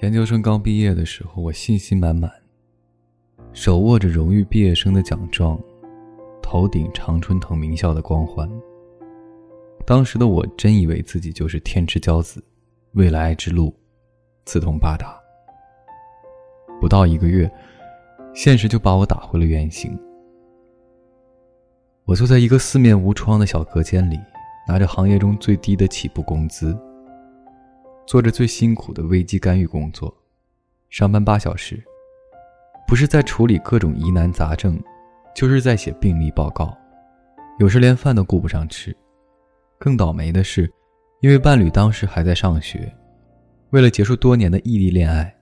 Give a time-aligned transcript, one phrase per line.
[0.00, 2.30] 研究生刚毕业的时候，我信心满满，
[3.52, 5.58] 手握着荣誉毕业生的奖状，
[6.40, 8.48] 头顶常春藤名校的光环。
[9.84, 12.40] 当时的我真以为自己就是天之骄子，
[12.92, 13.74] 未来之路
[14.46, 15.18] 四通八达。
[16.80, 17.50] 不到一个月，
[18.32, 19.98] 现实就把我打回了原形。
[22.04, 24.16] 我坐在一个四面无窗的小隔间里，
[24.68, 26.78] 拿着行业中最低的起步工资，
[28.08, 30.12] 做着最辛苦的危机干预工作。
[30.88, 31.78] 上班八小时，
[32.86, 34.82] 不是在处理各种疑难杂症，
[35.34, 36.74] 就是在写病例报告，
[37.58, 38.96] 有时连饭都顾不上吃。
[39.78, 40.72] 更倒霉的是，
[41.20, 42.90] 因为伴侣当时还在上学，
[43.72, 45.36] 为了结束多年的异地恋爱，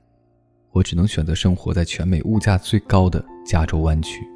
[0.73, 4.27] 我只能选择生活在全美物价最高的加州湾区。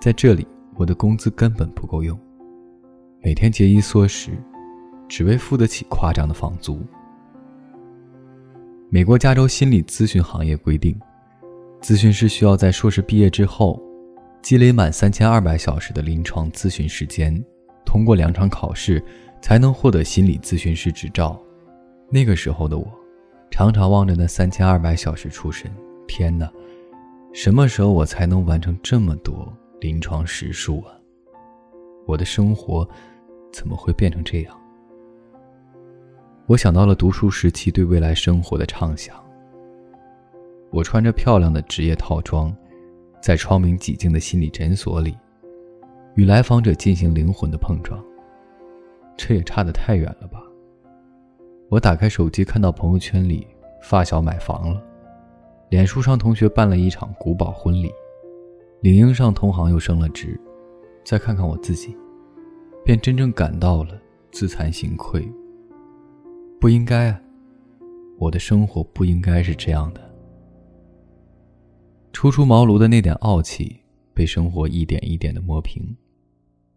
[0.00, 0.44] 在这里。
[0.78, 2.20] 我的工资根本不够用，
[3.22, 4.32] 每天节衣缩食，
[5.08, 6.84] 只为付得起夸张的房租。
[8.96, 10.98] 美国加州心理咨询行业规定，
[11.82, 13.78] 咨询师需要在硕士毕业之后，
[14.40, 17.38] 积累满三千二百小时的临床咨询时间，
[17.84, 19.04] 通过两场考试，
[19.42, 21.38] 才能获得心理咨询师执照。
[22.10, 22.90] 那个时候的我，
[23.50, 25.70] 常常望着那三千二百小时出神，
[26.08, 26.50] 天哪，
[27.34, 29.52] 什么时候我才能完成这么多？
[29.78, 30.96] 临床实数啊！
[32.06, 32.88] 我的生活
[33.52, 34.58] 怎么会变成这样？
[36.48, 39.16] 我想到了读书时期对未来生活的畅想。
[40.70, 42.56] 我穿着漂亮的职业套装，
[43.20, 45.16] 在窗明几净的心理诊所里，
[46.14, 48.00] 与来访者进行灵魂的碰撞。
[49.16, 50.40] 这也差得太远了吧？
[51.68, 53.44] 我打开手机，看到朋友圈里
[53.82, 54.80] 发小买房了，
[55.68, 57.90] 脸书上同学办了一场古堡婚礼。
[58.82, 60.40] 领英上同行又升了职，
[61.02, 61.96] 再看看我自己，
[62.84, 65.28] 便真正感到了自惭形愧。
[66.66, 67.20] 不应该啊，
[68.18, 70.00] 我的生活不应该是这样的。
[72.12, 73.80] 初出茅庐的那点傲气
[74.12, 75.96] 被生活一点一点的磨平，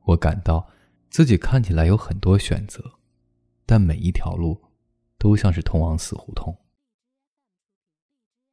[0.03, 0.69] 我感到
[1.09, 2.84] 自己看起来有很多选择，
[3.66, 4.62] 但每一条路
[5.18, 6.56] 都像是通往死胡同。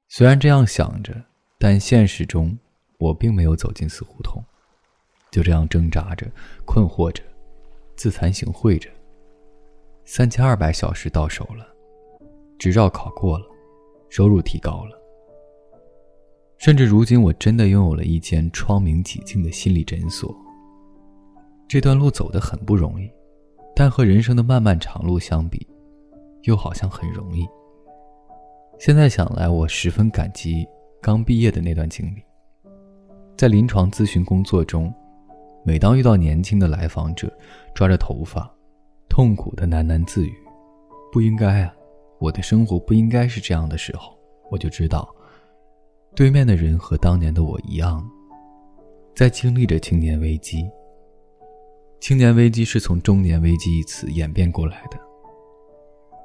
[0.08, 1.22] 虽然这样想着，
[1.58, 2.56] 但现实中。
[2.98, 4.42] 我并没有走进死胡同，
[5.30, 6.26] 就这样挣扎着、
[6.64, 7.22] 困惑着、
[7.94, 8.88] 自惭形秽着。
[10.08, 11.66] 三千二百小时到手了，
[12.60, 13.44] 执照考过了，
[14.08, 14.96] 收入提高了，
[16.58, 20.32] 甚至如今我真的拥有了一间窗明几净的心理诊所。
[21.66, 23.10] 这段路走得很不容易，
[23.74, 25.66] 但和人生的漫漫长路相比，
[26.44, 27.44] 又好像很容易。
[28.78, 30.64] 现在想来，我十分感激
[31.02, 32.22] 刚毕业的那段经历。
[33.36, 34.94] 在临床咨询工作中，
[35.64, 37.28] 每当遇到年轻的来访者
[37.74, 38.48] 抓着头发，
[39.16, 40.34] 痛苦的喃喃自语
[41.10, 41.74] ：“不应该啊，
[42.18, 44.14] 我的生活不应该是这样的。”时候，
[44.50, 45.08] 我就知道，
[46.14, 48.06] 对面的人和当年的我一样，
[49.14, 50.68] 在经历着青年危机。
[51.98, 54.98] 青年危机是从中年危机一词演变过来的。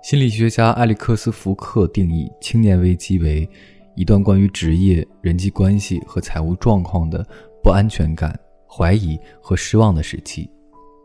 [0.03, 3.49] 心理学家埃里克斯·福克定义青年危机为。
[3.95, 7.25] 一段关于职业、人际关系和财务状况的
[7.63, 8.37] 不安全感、
[8.67, 10.49] 怀疑和失望的时期。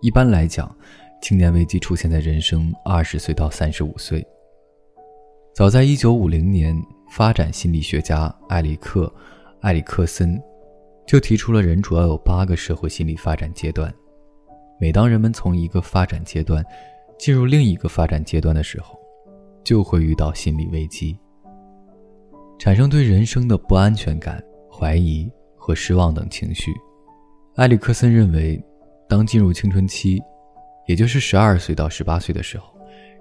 [0.01, 0.73] 一般来讲，
[1.23, 4.25] 青年危机出现在人生二十岁到三十五岁。
[5.55, 6.77] 早在一九五零年，
[7.11, 9.07] 发展心理学家埃里克·
[9.63, 10.41] 埃里克森
[11.07, 13.93] 就提出了人主要有八个社会心理发展阶段。
[14.79, 16.65] 每当人们从一个发展阶段
[17.19, 18.99] 进入另一个发展阶段的时候，
[19.65, 21.19] 就会遇到心理危机。
[22.59, 26.73] 产生对人生的不安全感、怀疑和失望等情绪。
[27.57, 28.63] 埃里克森认为，
[29.09, 30.23] 当进入青春期，
[30.87, 32.73] 也就是十二岁到十八岁的时候，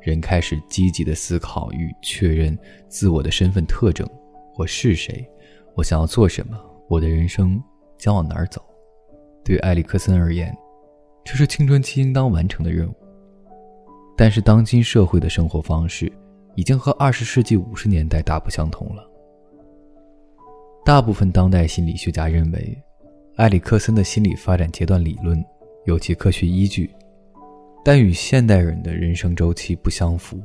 [0.01, 4.07] 人开始积极的思考与确认自我的身份特征：
[4.55, 5.27] 我是谁？
[5.73, 6.57] 我想要做什么？
[6.87, 7.61] 我的人生
[7.97, 8.63] 将往哪儿走？
[9.43, 10.55] 对埃里克森而言，
[11.23, 12.95] 这是青春期应当完成的任务。
[14.15, 16.11] 但是，当今社会的生活方式
[16.55, 19.03] 已经和二十世纪五十年代大不相同了。
[20.85, 22.81] 大部分当代心理学家认为，
[23.37, 25.43] 埃里克森的心理发展阶段理论
[25.85, 26.89] 有其科学依据，
[27.87, 30.41] 但与现代人的人生周期不相符。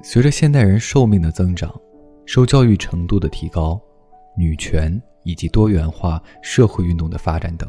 [0.00, 1.74] 随着现代人寿命的增长、
[2.24, 3.80] 受教育程度的提高、
[4.36, 7.68] 女权以及多元化社会运动的发展等，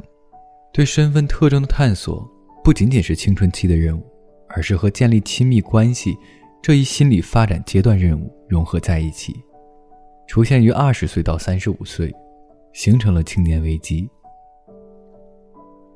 [0.71, 2.23] 对身份特征的探索
[2.63, 4.05] 不仅仅是青春期的任务，
[4.47, 6.15] 而是和建立亲密关系
[6.61, 9.35] 这一心理发展阶段任务融合在一起。
[10.27, 12.13] 出现于二十岁到三十五岁，
[12.73, 14.07] 形成了青年危机。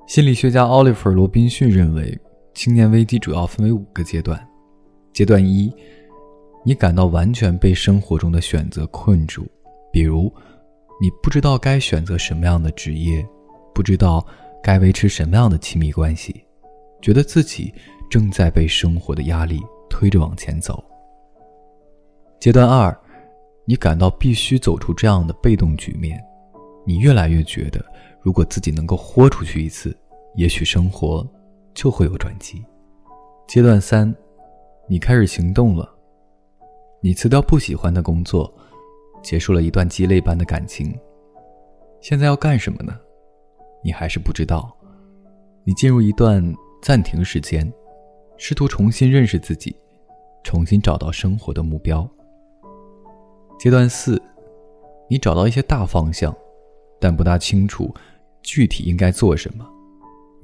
[0.07, 2.19] 心理学家奥利弗·罗宾逊认为，
[2.53, 4.39] 青年危机主要分为五个阶段。
[5.11, 5.73] 阶段一，
[6.63, 9.45] 你感到完全被生活中的选择困住，
[9.91, 10.31] 比如，
[11.01, 13.25] 你不知道该选择什么样的职业，
[13.73, 14.25] 不知道
[14.61, 16.43] 该维持什么样的亲密关系，
[17.01, 17.73] 觉得自己
[18.09, 19.59] 正在被生活的压力
[19.89, 20.83] 推着往前走。
[22.39, 22.95] 阶段二，
[23.65, 26.23] 你感到必须走出这样的被动局面，
[26.85, 27.83] 你越来越觉得，
[28.21, 29.95] 如果自己能够豁出去一次，
[30.35, 31.27] 也许生活
[31.73, 32.63] 就会有转机。
[33.47, 34.13] 阶段三，
[34.87, 35.89] 你开始行动了。
[37.01, 38.51] 你辞掉不喜欢的工作，
[39.21, 40.97] 结束了一段鸡肋般的感情。
[41.99, 42.97] 现在要干什么呢？
[43.83, 44.75] 你还是不知道。
[45.65, 46.43] 你进入一段
[46.81, 47.71] 暂停时间，
[48.37, 49.75] 试图重新认识自己，
[50.43, 52.09] 重新找到生活的目标。
[53.59, 54.21] 阶段四，
[55.09, 56.35] 你找到一些大方向，
[56.99, 57.93] 但不大清楚
[58.41, 59.65] 具体应该做什么。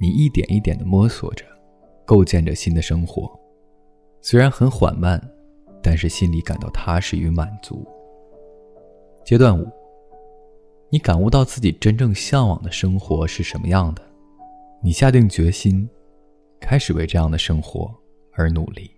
[0.00, 1.44] 你一点一点的摸索着，
[2.04, 3.30] 构建着新的生活，
[4.20, 5.20] 虽然很缓慢。
[5.82, 7.82] 但是心里感到踏实与满足。
[9.24, 9.66] 阶段五，
[10.90, 14.02] 你感悟到自己真正向往的生活是什么样的，
[14.82, 15.88] 你下定决心，
[16.60, 17.90] 开始为这样的生活
[18.34, 18.90] 而努力。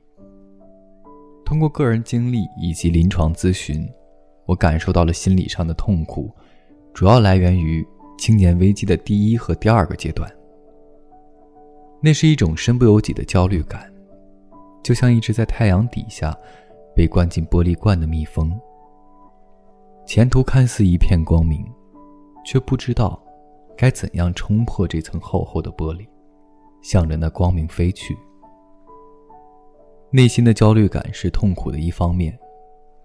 [1.44, 3.88] 通过个人经历以及临床咨询，
[4.44, 6.34] 我感受到了心理上的痛苦，
[6.92, 7.86] 主要来源于
[8.18, 10.28] 青年危机的第一和第二个阶段。
[12.02, 13.90] 那是一种身不由己的焦虑感，
[14.82, 16.36] 就像一只在太阳底下。
[16.94, 18.52] 被关进玻璃罐的蜜蜂，
[20.06, 21.64] 前途看似一片光明，
[22.44, 23.18] 却不知道
[23.78, 26.06] 该怎样冲破这层厚厚的玻璃，
[26.82, 28.14] 向着那光明飞去。
[30.10, 32.38] 内心的焦虑感是痛苦的一方面，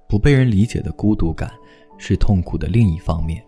[0.05, 1.49] 不被人理解的孤独感
[1.97, 3.41] 是痛苦的另一方面。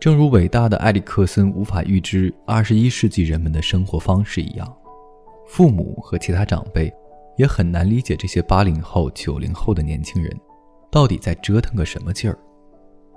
[0.00, 4.76] 正如伟大的埃里克森无法预知二十一世纪人们的生活方式一样，
[5.46, 6.92] 父母和其他长辈。
[7.36, 10.36] 也很难理解这些八零后、九零后的年轻人，
[10.90, 12.36] 到底在折腾个什么劲儿。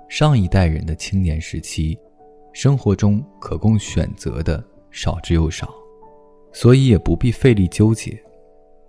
[0.08, 1.98] 上一代人的青年时期，
[2.52, 5.68] 生活中可供选择的少之又少，
[6.52, 8.16] 所以也不必费力纠结。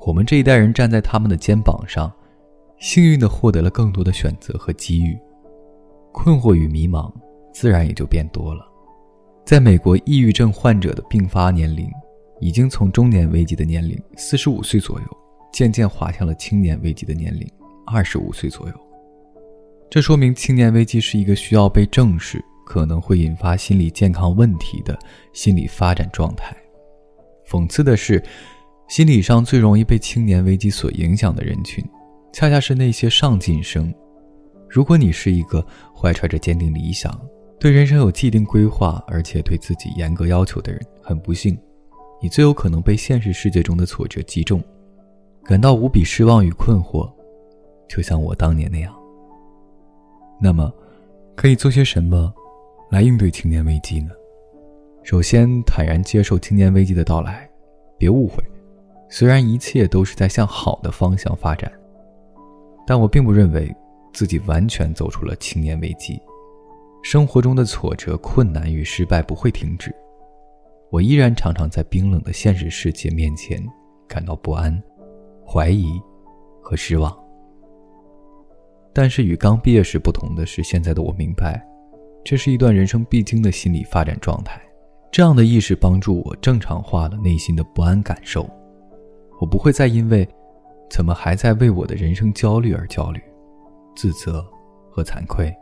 [0.02, 2.14] 我们这一代人站在他们的肩膀上，
[2.78, 5.18] 幸运地获得了更多的选择和机遇，
[6.12, 7.12] 困惑与迷茫
[7.54, 8.68] 自然也就变多了。
[9.46, 11.90] 在美国，抑郁症患者的并发年龄
[12.40, 15.06] 已经从中年危机的年龄四十五岁左右。
[15.52, 17.48] 渐渐滑向了青年危机的年龄，
[17.86, 18.74] 二十五岁左右。
[19.88, 24.98] 这说明青年危机是一个需要被正视、可能会引发心理健康问题的
[25.32, 26.58] 心理发展状态。
[27.48, 28.20] 讽刺的是，
[28.88, 31.86] 心理上最容易被青年危机所影响的人群，
[32.32, 33.94] 恰恰是那些上进生。
[34.68, 35.64] 如果你是一个
[35.96, 37.16] 怀揣着坚定理想、
[37.64, 41.58] 对人生有既定规划，而且对自己严格要求的人，很不幸，
[42.22, 44.62] 你最有可能被现实世界中的挫折击中。
[45.46, 47.10] 感到无比失望与困惑，
[47.88, 48.94] 就像我当年那样。
[50.42, 50.70] 那么，
[51.38, 52.34] 可以做些什么
[52.92, 54.12] 来应对青年危机呢？
[55.02, 57.50] 首先，坦然接受青年危机的到来。
[57.98, 58.44] 别误会，
[59.10, 61.72] 虽然一切都是在向好的方向发展，
[62.86, 63.74] 但我并不认为
[64.12, 66.22] 自己完全走出了青年危机。
[67.04, 69.94] 生活中的挫折、困难与失败不会停止，
[70.90, 73.62] 我依然常常在冰冷的现实世界面前
[74.08, 74.82] 感到不安。
[75.46, 76.02] 怀疑
[76.62, 77.14] 和失望，
[78.94, 81.62] 但是与刚毕业时不同的是，现在的我明白，
[82.24, 84.60] 这是一段人生必经的心理发展状态。
[85.12, 88.50] 这样的意识帮助我正常化了内心的不安感受。
[89.42, 90.28] 我不会再因为
[90.90, 93.22] 怎么还在为我的人生焦虑而焦虑、
[93.94, 94.44] 自责
[94.90, 95.54] 和惭愧。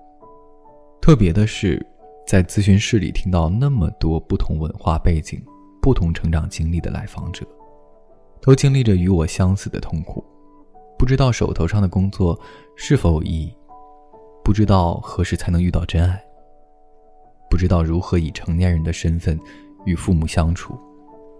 [1.01, 1.84] 特别的是，
[2.27, 5.43] 在咨询室里听到那么多不同文化背景、
[5.81, 7.46] 不同成长经历的来访者。
[8.39, 10.24] 都经历着与我相似的痛苦，
[10.98, 12.39] 不知道手头上的工作
[12.75, 13.55] 是否有意义，
[14.43, 16.24] 不知道何时才能遇到真爱，
[17.50, 19.39] 不知道如何以成年人的身份
[19.86, 20.75] 与父母相处，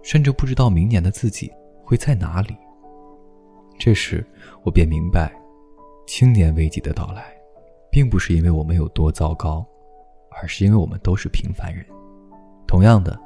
[0.02, 1.50] 甚至不知道明年的自己
[1.84, 2.56] 会在哪里。
[3.78, 4.24] 这时，
[4.64, 5.32] 我便明白，
[6.06, 7.34] 青年危机的到来，
[7.92, 9.64] 并不是因为我们有多糟糕，
[10.40, 11.86] 而是因为我们都是平凡人。
[12.66, 13.16] 同样的。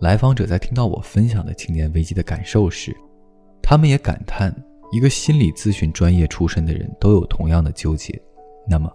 [0.00, 2.92] 来访者在听到我分享的青年危机的感受时，
[3.62, 4.52] 他们也感叹：
[4.90, 8.20] 一个心理咨询专业出身的人都有同样的纠结，
[8.68, 8.92] 那么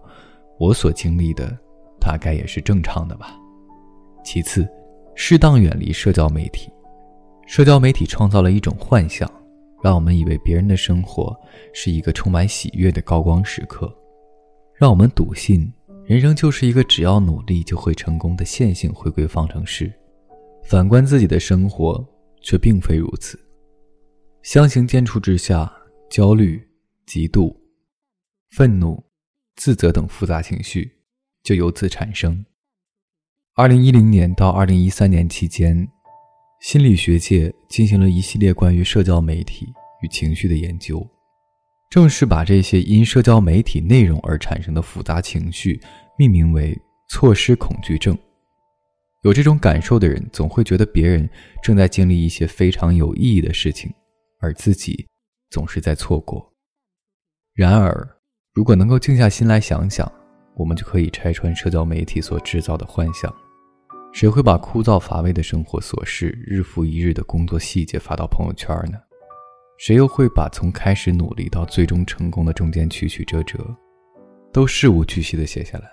[0.59, 1.57] 我所经历的
[1.97, 3.39] 大概也是正常的吧。
[4.21, 4.67] 其次，
[5.15, 6.69] 适当远离社交媒体。
[7.45, 9.31] 社交媒体创造了一种幻象，
[9.81, 11.33] 让我们以为别人的生活
[11.71, 13.89] 是一个充满喜悦的高光时刻，
[14.79, 15.71] 让我们笃信
[16.05, 19.91] 人生就是一个只要努力就会成功的线性回归方程式。
[20.63, 22.05] 反观自己的生活，
[22.41, 23.39] 却并非如此。
[24.43, 25.71] 相形见绌之下，
[26.11, 26.61] 焦虑
[27.07, 27.55] 嫉妒、
[28.51, 29.03] 愤怒、
[29.55, 30.91] 自责等复杂情绪
[31.41, 32.45] 就由此产生。
[33.55, 35.87] 二零一零年到二零一三年期间，
[36.61, 39.65] 心理学界进行了一系列关于社交媒体
[40.03, 41.05] 与情绪的研究，
[41.89, 45.79] 正是把这些因社交媒体内容而产生的复杂情绪
[46.17, 46.77] 命名为
[47.09, 48.17] “错失恐惧症”。
[49.23, 51.27] 有这种感受的人，总会觉得别人
[51.63, 53.91] 正在经历一些非常有意义的事情，
[54.39, 55.07] 而自己
[55.49, 56.53] 总是在错过。
[57.53, 58.07] 然而，
[58.53, 60.09] 如果能够静下心来想想，
[60.55, 63.33] 我们就可以拆穿社交媒体所制造的幻想。
[64.13, 68.97] 谁会把枯燥乏味的生活琐事、日复一日的工作细节发到朋友圈呢？
[69.77, 73.57] 谁又会把从开始努力到最终成功的中间曲曲折折，
[74.51, 75.87] 都事无巨细的写下来，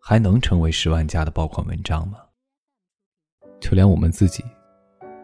[0.00, 2.18] 还能成为十万加的爆款文章吗？
[3.60, 4.42] 就连我们自己，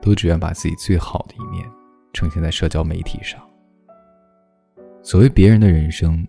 [0.01, 1.69] 都只愿把自己最好的一面
[2.13, 3.41] 呈现在社交媒体上。
[5.03, 6.27] 所谓别人的人生，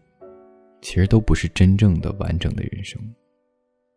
[0.82, 3.00] 其实都不是真正的完整的人生。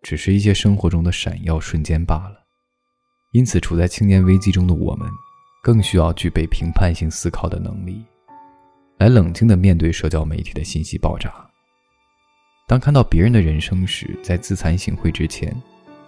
[0.02, 2.45] 只是一些生活中的闪耀瞬间罢了，
[3.33, 5.09] 因此，处在青年危机中的我们，
[5.62, 8.04] 更需要具备评判性思考的能力，
[8.99, 11.33] 来冷静地面对社交媒体的信息爆炸。
[12.66, 15.54] 当看到别人的人生时，在自惭形秽之前，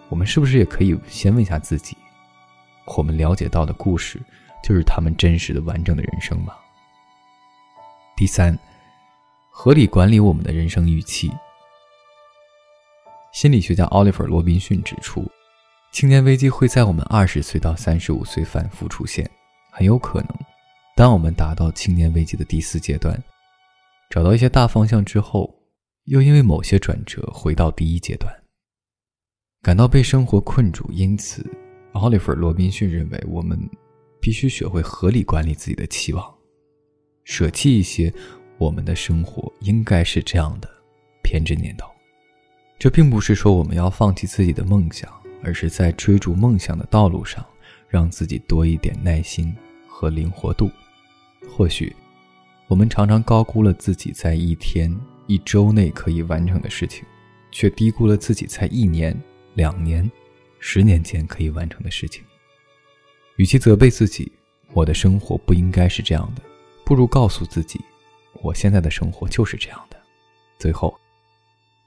[0.08, 1.96] 我们是不是也可以先问下自己：
[2.96, 4.20] 我们了解到的故事，
[4.61, 6.52] 就是他们真实的、完整的人生吗？
[8.16, 8.58] 第三，
[9.50, 11.30] 合理管理我们的人生预期。
[13.32, 15.25] 心理学家奥利弗·罗宾逊指出，
[15.92, 19.28] 青年危机会在我们二十岁到三十五岁反复出现，
[19.76, 20.28] 很有可能，
[20.94, 23.20] 当我们达到青年危机的第四阶段，
[24.08, 25.52] 找到一些大方向之后，
[26.04, 28.32] 又因为某些转折回到第一阶段，
[29.62, 30.88] 感到被生活困住。
[30.92, 31.44] 因此，
[31.94, 33.58] 奥利弗·罗宾逊认为，我们
[34.20, 36.24] 必须学会合理管理自己的期望，
[37.24, 38.14] 舍弃一些
[38.58, 40.70] 我们的生活应该是这样的
[41.24, 41.90] 偏执念头。
[42.78, 45.12] 这并不是说我们要放弃自己的梦想，
[45.42, 47.44] 而是在追逐梦想的道路上，
[47.94, 49.54] 让自己多一点耐心
[49.86, 50.68] 和灵活度。
[51.48, 51.94] 或许，
[52.66, 54.92] 我们常常高估了自己在一天、
[55.28, 57.04] 一周内可以完成的事情，
[57.52, 59.16] 却低估了自己在一年、
[59.54, 60.10] 两年、
[60.58, 62.24] 十年间可以完成的事情。
[63.36, 64.32] 与其责备自己，
[64.72, 66.42] 我的生活不应该是这样的，
[66.84, 67.80] 不如告诉自己，
[68.42, 69.96] 我现在的生活就是这样的。
[70.58, 70.92] 最后。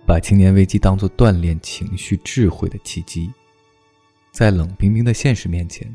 [0.06, 3.30] 把青年危机当作锻炼情绪智慧的契机，
[4.32, 5.88] 在冷冰冰的现实面前，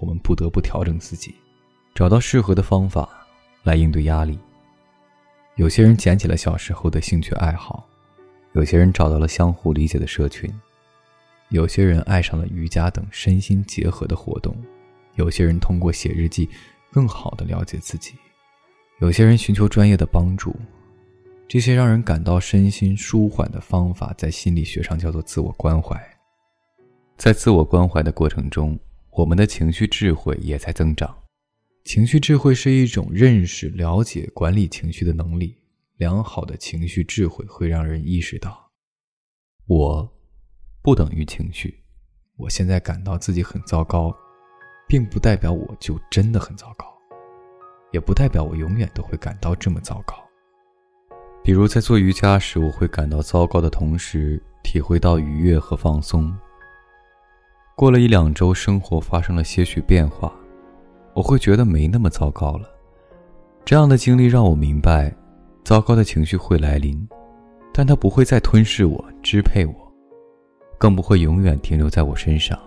[0.00, 1.34] 我们不得不调整自己，
[1.94, 3.08] 找到适合的方法
[3.64, 4.38] 来应对压力。
[5.56, 7.84] 有些人捡起了小时候的兴趣爱好，
[8.52, 10.48] 有些人找到了相互理解的社群，
[11.48, 14.56] 有些人爱上了瑜伽等身心结合的活动，
[15.16, 16.48] 有些人通过写日记
[16.92, 18.14] 更好的了解自己，
[19.00, 20.54] 有些人寻求专业的帮助。
[21.48, 25.98] 这些让人感到身心舒缓的方法，在心理学上叫做自我关怀。
[27.18, 28.78] 在自我关怀的过程中，
[29.10, 31.12] 我们的情绪智慧也在增长。
[31.84, 35.58] 情绪智慧是一种认识、了解、管理情绪的能力。
[35.96, 38.70] 良好的情绪智慧会让人意识到，
[39.66, 40.08] 我
[40.80, 41.82] 不等于情绪。
[42.36, 44.16] 我现在感到自己很糟糕，
[44.86, 46.86] 并不代表我就真的很糟糕，
[47.90, 50.14] 也不代表我永远都会感到这么糟糕。
[51.42, 56.32] 比如在做瑜伽时，我会感到糟糕的同时，体会到愉悦和放松。
[57.78, 60.32] 过了一两周，生活发生了些许变化，
[61.14, 62.68] 我会觉得没那么糟糕了。
[63.64, 65.14] 这样的经历让我明白，
[65.62, 67.08] 糟糕的情绪会来临，
[67.72, 69.74] 但它不会再吞噬我、支配我，
[70.76, 72.58] 更不会永远停留在我身上。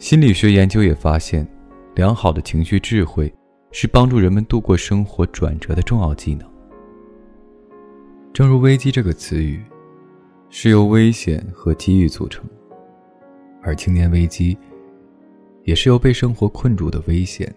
[0.00, 1.46] 心理学研究也发现，
[1.94, 3.32] 良好的情绪智慧
[3.70, 6.44] 是帮助人们度过生活转折的重要技能。
[8.32, 9.62] 正如“危机”这个词语，
[10.50, 12.44] 是由危险和机遇组成，
[13.68, 14.56] 而青年危机，
[15.64, 17.54] 也是由被生活困住的危险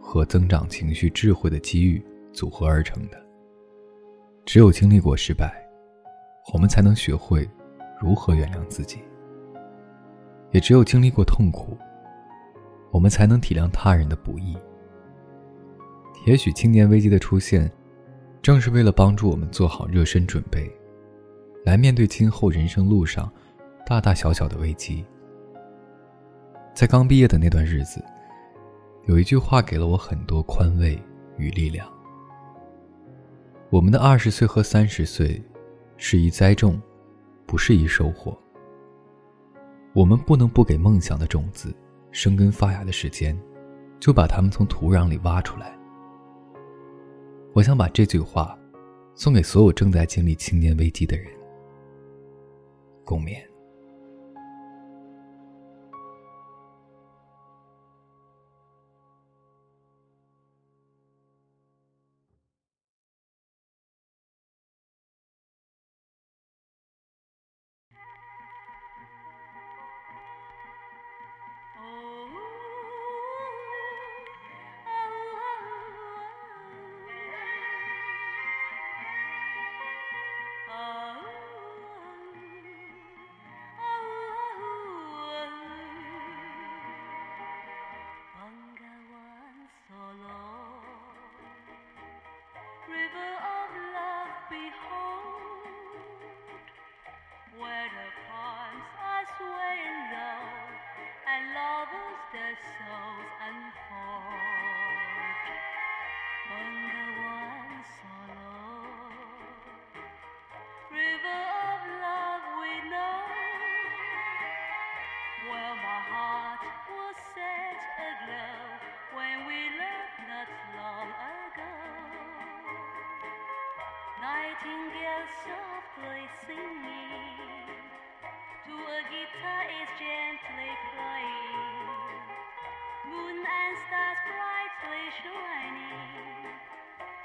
[0.00, 3.22] 和增长情绪智慧的机遇组合而成的。
[4.46, 5.52] 只有经历过失败，
[6.54, 7.46] 我们才能学会
[8.00, 9.00] 如何原谅自己；
[10.52, 11.76] 也只有经历过痛苦，
[12.90, 14.56] 我们才能体谅他人的不易。
[16.24, 17.70] 也许青年危机的出现。
[18.40, 20.68] 正是为了帮助我们做好热身准备，
[21.64, 23.32] 来面对今后人生路上
[23.86, 25.04] 大大小小的危机。
[26.74, 28.02] 在刚毕业的那段日子，
[29.04, 31.00] 有一句话给了我很多宽慰
[31.36, 31.86] 与力量：
[33.68, 35.42] 我们的二十岁和三十岁，
[35.98, 36.80] 是一栽种，
[37.44, 38.36] 不是一收获。
[39.92, 41.74] 我们不能不给梦想的种子
[42.10, 43.38] 生根发芽的时间，
[44.00, 45.78] 就把它们从土壤里挖出来。
[47.52, 48.58] 我想把这句话
[49.14, 51.26] 送给所有正在经历青年危机的人，
[53.04, 53.51] 共勉。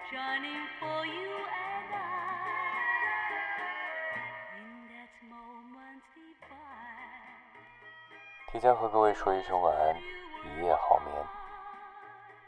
[0.10, 2.08] Shining for you and I.
[8.50, 9.96] 提前和各位说一声晚安，
[10.46, 11.14] 一夜好眠。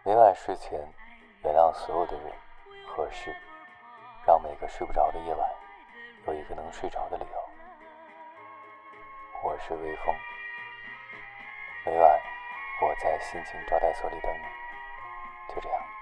[0.03, 0.79] 每晚睡前，
[1.43, 2.31] 原谅所有的人
[2.87, 3.35] 和事。
[4.25, 5.49] 让每个睡不着的夜晚
[6.27, 7.49] 有一个能睡着的理由。
[9.43, 10.15] 我是微风，
[11.85, 12.19] 每晚
[12.81, 15.98] 我在心情招待所里等你，就这样。